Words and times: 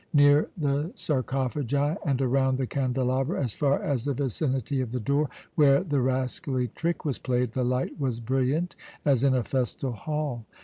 Near 0.13 0.49
the 0.57 0.91
sarcophagi, 0.95 1.95
and 2.03 2.19
around 2.23 2.57
the 2.57 2.65
candelabra 2.65 3.39
as 3.43 3.53
far 3.53 3.77
as 3.83 4.03
the 4.03 4.15
vicinity 4.15 4.81
of 4.81 4.91
the 4.91 4.99
door, 4.99 5.29
where 5.53 5.83
the 5.83 6.01
rascally 6.01 6.69
trick 6.69 7.05
was 7.05 7.19
played, 7.19 7.51
the 7.51 7.63
light 7.63 7.99
was 7.99 8.19
brilliant 8.19 8.75
as 9.05 9.23
in 9.23 9.35
a 9.35 9.43
festal 9.43 9.91
hall. 9.91 10.45